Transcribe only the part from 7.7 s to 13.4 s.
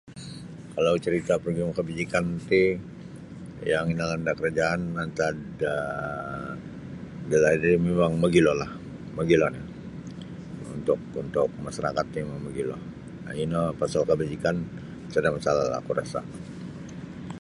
mimang mogilolah mogilo nio untuk untuk masarakat ti mogilo um